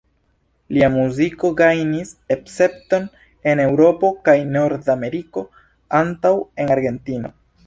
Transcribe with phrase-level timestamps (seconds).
[0.75, 3.05] Lia muziko gajnis akcepton
[3.51, 5.45] en Eŭropo kaj Nord-Ameriko
[6.03, 6.35] antaŭ
[6.65, 7.37] en Argentino.